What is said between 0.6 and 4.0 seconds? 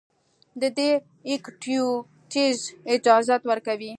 د دې ايکټويټيز اجازت ورکوي